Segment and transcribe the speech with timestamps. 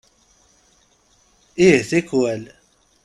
[1.67, 2.41] Ih, tikwal.